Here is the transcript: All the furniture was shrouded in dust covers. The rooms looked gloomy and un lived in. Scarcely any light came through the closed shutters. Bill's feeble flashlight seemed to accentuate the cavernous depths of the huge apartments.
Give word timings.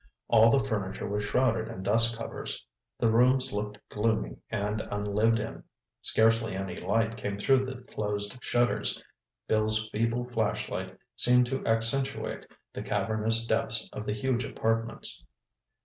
All 0.29 0.49
the 0.49 0.57
furniture 0.57 1.07
was 1.07 1.23
shrouded 1.23 1.67
in 1.67 1.83
dust 1.83 2.17
covers. 2.17 2.65
The 2.97 3.11
rooms 3.11 3.53
looked 3.53 3.77
gloomy 3.89 4.37
and 4.49 4.81
un 4.89 5.05
lived 5.05 5.39
in. 5.39 5.63
Scarcely 6.01 6.55
any 6.55 6.75
light 6.77 7.15
came 7.17 7.37
through 7.37 7.65
the 7.67 7.81
closed 7.83 8.39
shutters. 8.43 9.03
Bill's 9.47 9.87
feeble 9.91 10.25
flashlight 10.27 10.97
seemed 11.15 11.45
to 11.45 11.63
accentuate 11.67 12.47
the 12.73 12.81
cavernous 12.81 13.45
depths 13.45 13.87
of 13.93 14.07
the 14.07 14.13
huge 14.13 14.43
apartments. 14.43 15.23